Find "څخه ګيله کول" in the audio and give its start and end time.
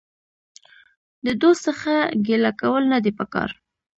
1.67-2.83